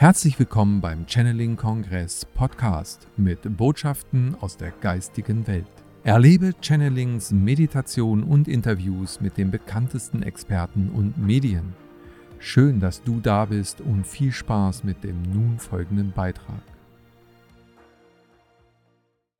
[0.00, 5.66] Herzlich willkommen beim Channeling Kongress Podcast mit Botschaften aus der geistigen Welt.
[6.04, 11.74] Erlebe Channelings, Meditation und Interviews mit den bekanntesten Experten und Medien.
[12.38, 16.62] Schön, dass du da bist und viel Spaß mit dem nun folgenden Beitrag.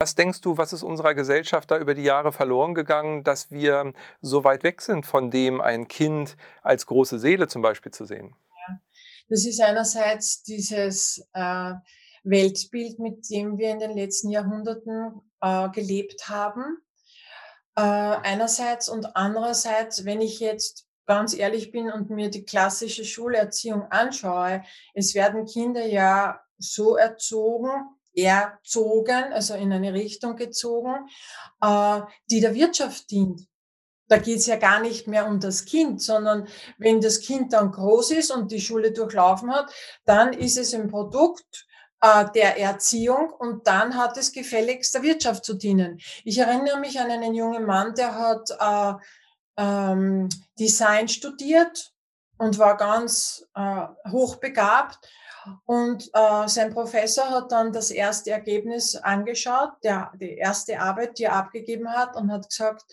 [0.00, 3.92] Was denkst du, was ist unserer Gesellschaft da über die Jahre verloren gegangen, dass wir
[4.22, 8.34] so weit weg sind von dem, ein Kind als große Seele zum Beispiel zu sehen?
[9.28, 11.72] Das ist einerseits dieses äh,
[12.24, 16.78] Weltbild, mit dem wir in den letzten Jahrhunderten äh, gelebt haben.
[17.76, 23.82] Äh, einerseits und andererseits, wenn ich jetzt ganz ehrlich bin und mir die klassische Schulerziehung
[23.90, 24.62] anschaue,
[24.94, 27.70] es werden Kinder ja so erzogen,
[28.14, 31.08] erzogen, also in eine Richtung gezogen,
[31.60, 32.00] äh,
[32.30, 33.46] die der Wirtschaft dient.
[34.08, 36.48] Da geht es ja gar nicht mehr um das Kind, sondern
[36.78, 39.72] wenn das Kind dann groß ist und die Schule durchlaufen hat,
[40.04, 41.66] dann ist es ein Produkt
[42.00, 46.00] äh, der Erziehung und dann hat es gefälligst der Wirtschaft zu dienen.
[46.24, 48.94] Ich erinnere mich an einen jungen Mann, der hat äh,
[49.58, 50.28] ähm,
[50.58, 51.92] Design studiert
[52.38, 54.98] und war ganz äh, hochbegabt.
[55.64, 61.24] Und äh, sein Professor hat dann das erste Ergebnis angeschaut, der, die erste Arbeit, die
[61.24, 62.84] er abgegeben hat, und hat gesagt,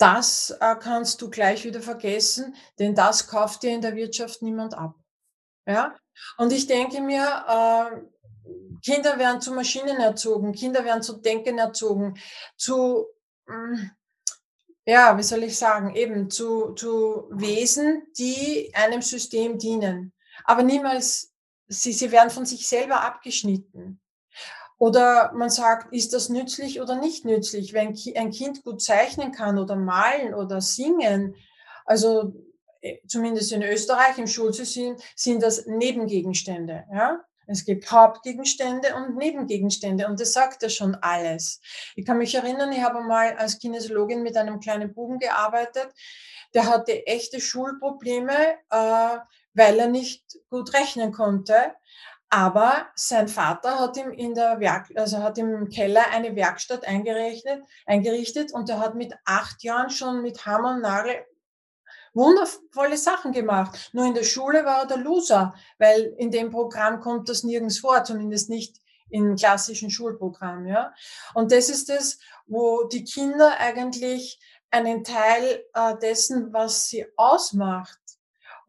[0.00, 4.74] das äh, kannst du gleich wieder vergessen, denn das kauft dir in der Wirtschaft niemand
[4.74, 4.94] ab.
[5.66, 5.94] Ja?
[6.38, 8.00] Und ich denke mir, äh,
[8.82, 12.18] Kinder werden zu Maschinen erzogen, Kinder werden zu Denken erzogen,
[12.56, 13.06] zu,
[13.46, 13.90] mm,
[14.86, 20.14] ja, wie soll ich sagen, eben zu, zu Wesen, die einem System dienen.
[20.44, 21.34] Aber niemals,
[21.68, 24.00] sie, sie werden von sich selber abgeschnitten.
[24.80, 27.74] Oder man sagt, ist das nützlich oder nicht nützlich?
[27.74, 31.36] Wenn ein Kind gut zeichnen kann oder malen oder singen,
[31.84, 32.32] also
[32.80, 36.84] äh, zumindest in Österreich im Schulsystem sind das Nebengegenstände.
[36.94, 37.20] Ja?
[37.46, 41.60] Es gibt Hauptgegenstände und Nebengegenstände und das sagt ja schon alles.
[41.94, 45.88] Ich kann mich erinnern, ich habe mal als Kinesiologin mit einem kleinen Buben gearbeitet,
[46.54, 49.18] der hatte echte Schulprobleme, äh,
[49.52, 51.74] weil er nicht gut rechnen konnte.
[52.30, 57.60] Aber sein Vater hat ihm in der Werk, also hat im Keller eine Werkstatt eingerichtet,
[57.86, 61.26] eingerichtet und er hat mit acht Jahren schon mit Hammer und Nagel
[62.14, 63.90] wundervolle Sachen gemacht.
[63.92, 67.78] Nur in der Schule war er der Loser, weil in dem Programm kommt das nirgends
[67.78, 68.80] vor, zumindest nicht
[69.10, 70.92] im klassischen Schulprogramm, ja.
[71.34, 74.38] Und das ist es, wo die Kinder eigentlich
[74.70, 77.99] einen Teil äh, dessen, was sie ausmacht,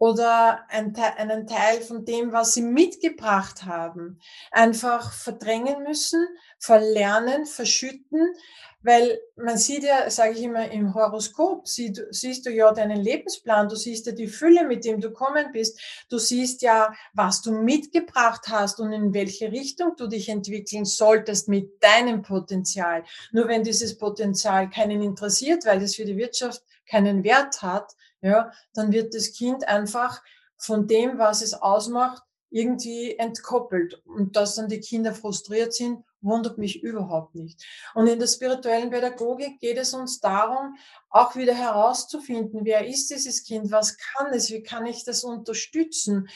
[0.01, 4.19] oder ein, einen Teil von dem, was sie mitgebracht haben,
[4.49, 6.25] einfach verdrängen müssen,
[6.57, 8.33] verlernen, verschütten,
[8.81, 13.69] weil man sieht ja, sage ich immer, im Horoskop siehst, siehst, du ja deinen Lebensplan,
[13.69, 15.79] du siehst ja die Fülle, mit dem du kommen bist,
[16.09, 21.47] du siehst ja, was du mitgebracht hast und in welche Richtung du dich entwickeln solltest
[21.47, 23.03] mit deinem Potenzial.
[23.31, 28.51] Nur wenn dieses Potenzial keinen interessiert, weil es für die Wirtschaft keinen Wert hat, ja,
[28.73, 30.21] dann wird das Kind einfach
[30.57, 34.01] von dem, was es ausmacht, irgendwie entkoppelt.
[34.05, 37.65] Und dass dann die Kinder frustriert sind, wundert mich überhaupt nicht.
[37.95, 40.77] Und in der spirituellen Pädagogik geht es uns darum,
[41.09, 46.29] auch wieder herauszufinden, wer ist dieses Kind, was kann es, wie kann ich das unterstützen.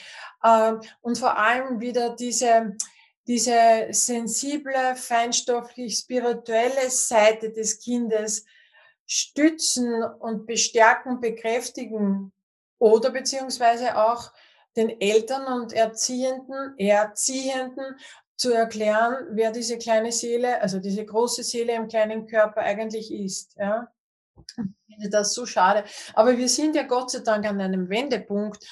[0.44, 2.75] Ähm, und vor allem wieder diese,
[3.28, 8.45] diese sensible, feinstofflich spirituelle Seite des Kindes
[9.05, 12.31] stützen und bestärken, bekräftigen
[12.79, 14.31] oder beziehungsweise auch
[14.75, 17.95] den Eltern und Erziehenden, Erziehenden
[18.38, 23.55] zu erklären, wer diese kleine Seele, also diese große Seele im kleinen Körper eigentlich ist.
[23.57, 23.88] Ja?
[24.88, 25.85] Ich finde das so schade.
[26.13, 28.65] Aber wir sind ja Gott sei Dank an einem Wendepunkt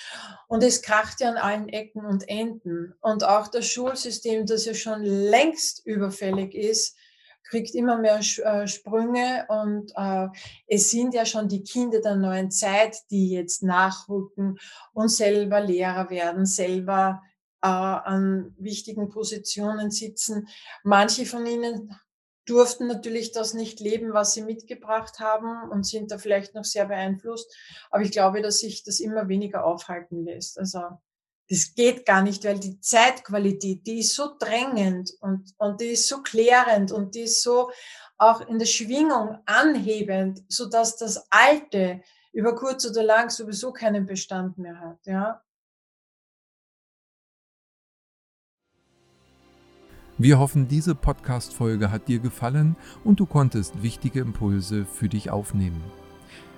[0.48, 2.94] und es kracht ja an allen Ecken und Enden.
[3.00, 6.98] Und auch das Schulsystem, das ja schon längst überfällig ist,
[7.44, 10.28] kriegt immer mehr äh, Sprünge und äh,
[10.68, 14.58] es sind ja schon die Kinder der neuen Zeit, die jetzt nachrücken
[14.94, 17.22] und selber Lehrer werden, selber
[17.62, 20.48] äh, an wichtigen Positionen sitzen.
[20.84, 21.96] Manche von ihnen
[22.46, 26.86] durften natürlich das nicht leben, was sie mitgebracht haben und sind da vielleicht noch sehr
[26.86, 27.56] beeinflusst.
[27.90, 30.60] Aber ich glaube, dass sich das immer weniger aufhalten lässt.
[30.60, 30.82] Also
[31.50, 36.08] das geht gar nicht, weil die Zeitqualität, die ist so drängend und, und die ist
[36.08, 37.72] so klärend und die ist so
[38.18, 42.02] auch in der Schwingung anhebend, so dass das Alte
[42.32, 45.42] über kurz oder lang sowieso keinen Bestand mehr hat, ja.
[50.20, 55.84] Wir hoffen, diese Podcast-Folge hat dir gefallen und du konntest wichtige Impulse für dich aufnehmen.